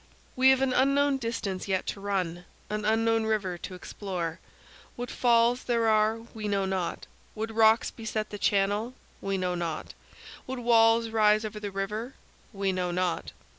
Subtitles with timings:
[0.35, 4.39] We have an unknown distance yet to run, an unknown river to explore.
[4.95, 9.93] What falls there are, we know not; what rocks beset the channel, we know not;
[10.47, 12.15] what walls rise over the river,
[12.51, 13.31] we know not.